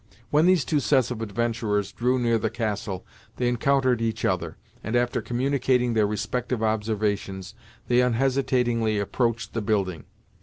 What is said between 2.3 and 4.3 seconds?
the castle they encountered each